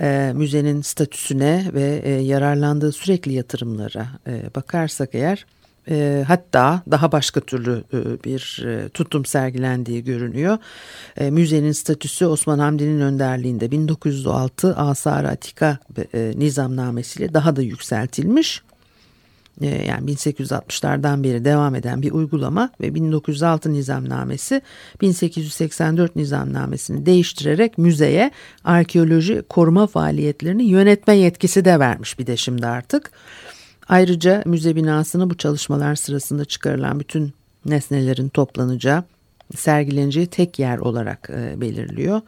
E, 0.02 0.32
müzenin 0.36 0.82
statüsüne 0.82 1.66
ve 1.74 2.02
e, 2.04 2.12
yararlandığı 2.12 2.92
sürekli 2.92 3.34
yatırımlara 3.34 4.08
e, 4.28 4.56
bakarsak 4.56 5.10
eğer 5.16 5.46
e, 5.90 6.24
hatta 6.28 6.82
daha 6.92 7.12
başka 7.12 7.42
türlü 7.42 7.84
e, 7.94 8.24
bir 8.24 8.66
e, 8.66 8.90
tutum 8.90 9.26
sergilendiği 9.26 10.04
görünüyor. 10.04 10.58
E, 11.18 11.30
müzenin 11.30 11.72
statüsü 11.72 12.26
Osman 12.26 12.60
Hamdi'nin 12.60 13.02
önderliğinde 13.02 13.72
1906 13.72 14.76
Asar 14.76 15.24
Atika 15.24 15.78
nizamnamesiyle 16.36 17.34
daha 17.34 17.56
da 17.56 17.62
yükseltilmiş. 17.62 18.62
Yani 19.62 20.12
1860'lardan 20.12 21.24
beri 21.24 21.46
devam 21.46 21.76
eden 21.76 22.02
bir 22.02 22.12
uygulama 22.12 22.70
ve 22.82 22.96
1906 22.96 23.74
nizamnamesi 23.74 24.62
1884 25.02 26.16
nizamnamesini 26.16 27.06
değiştirerek 27.06 27.78
müzeye 27.78 28.32
arkeoloji 28.64 29.44
koruma 29.50 29.88
faaliyetlerini 29.88 30.64
yönetme 30.64 31.16
yetkisi 31.16 31.66
de 31.66 31.80
vermiş 31.80 32.20
bir 32.20 32.28
de 32.28 32.38
şimdi 32.38 32.68
artık. 32.68 33.12
Ayrıca 33.90 34.44
müze 34.46 34.76
binasını 34.76 35.30
bu 35.30 35.38
çalışmalar 35.38 35.96
sırasında 35.96 36.46
çıkarılan 36.46 37.00
bütün 37.00 37.34
nesnelerin 37.66 38.30
toplanacağı 38.30 39.04
sergileneceği 39.56 40.28
tek 40.28 40.60
yer 40.60 40.78
olarak 40.78 41.30
e, 41.34 41.62
belirliyor. 41.62 42.22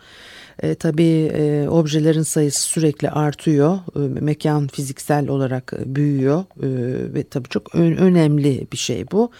E, 0.60 0.76
tabii 0.76 1.32
e, 1.34 1.68
objelerin 1.70 2.22
sayısı 2.22 2.62
sürekli 2.62 3.10
artıyor. 3.10 3.80
E, 3.96 4.00
mekan 4.00 4.68
fiziksel 4.68 5.28
olarak 5.28 5.74
e, 5.80 5.96
büyüyor 5.96 6.40
e, 6.40 6.68
ve 7.14 7.24
tabii 7.24 7.50
çok 7.50 7.76
ön, 7.76 7.96
önemli 7.96 8.68
bir 8.72 8.78
şey 8.78 9.12
bu. 9.12 9.32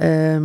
Evet. 0.00 0.40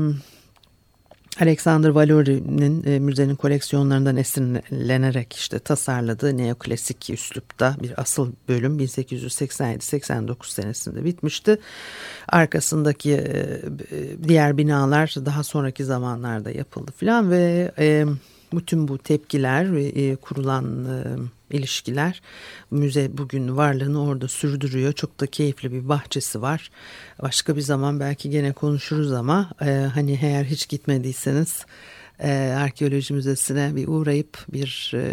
Alexander 1.42 1.90
Valori'nin 1.90 2.84
e, 2.84 3.00
müzenin 3.00 3.36
koleksiyonlarından 3.36 4.18
esinlenerek 4.18 5.34
işte 5.34 5.60
tasarladığı 5.60 6.38
neoklasik 6.38 7.10
üslupta 7.10 7.76
bir 7.84 8.02
asıl 8.02 8.32
bölüm 8.50 8.80
1887-89 8.80 10.52
senesinde 10.52 11.04
bitmişti. 11.06 11.58
Arkasındaki 12.28 13.14
e, 13.14 13.62
diğer 14.28 14.58
binalar 14.58 15.16
daha 15.26 15.44
sonraki 15.44 15.86
zamanlarda 15.86 16.52
yapıldı 16.52 16.92
filan 16.98 17.32
ve 17.32 17.72
e, 17.80 18.06
bütün 18.58 18.88
bu 18.88 18.98
tepkiler 18.98 19.76
ve 19.76 19.84
e, 19.86 20.16
kurulan 20.16 20.86
e, 20.86 21.58
ilişkiler 21.58 22.22
müze 22.72 23.18
bugün 23.18 23.58
varlığını 23.58 24.04
orada 24.04 24.28
sürdürüyor. 24.28 24.94
Çok 24.94 25.20
da 25.20 25.28
keyifli 25.28 25.72
bir 25.72 25.90
bahçesi 25.90 26.42
var. 26.42 26.72
Başka 27.22 27.56
bir 27.56 27.62
zaman 27.62 28.00
belki 28.00 28.30
gene 28.30 28.54
konuşuruz 28.54 29.12
ama 29.12 29.52
e, 29.62 29.66
hani 29.94 30.20
eğer 30.22 30.44
hiç 30.44 30.70
gitmediyseniz 30.70 31.66
arkeoloji 32.58 33.14
müzesine 33.14 33.76
bir 33.76 33.88
uğrayıp 33.88 34.38
bir 34.54 34.92
e, 34.96 35.04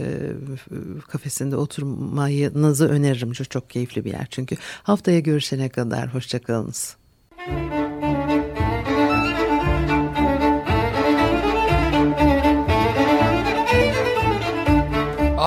kafesinde 1.09 1.57
oturmayınızı 1.57 2.89
öneririm. 2.89 3.33
Çok, 3.33 3.51
çok 3.51 3.71
keyifli 3.71 4.05
bir 4.05 4.13
yer 4.13 4.27
çünkü. 4.31 4.57
Haftaya 4.83 5.21
görüşene 5.21 5.69
kadar 5.69 6.15
hoşçakalınız. 6.15 6.97